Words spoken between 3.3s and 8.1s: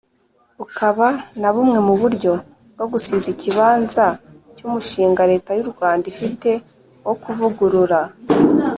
ikibanza cy'umushinga Leta y'U Rwanda ifite wo kuvugurura